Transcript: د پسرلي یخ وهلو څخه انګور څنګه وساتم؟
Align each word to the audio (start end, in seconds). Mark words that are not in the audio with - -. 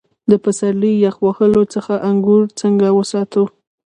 د 0.29 0.31
پسرلي 0.43 0.93
یخ 1.05 1.15
وهلو 1.25 1.63
څخه 1.73 1.93
انګور 2.09 2.43
څنګه 2.59 2.87
وساتم؟ 2.97 3.45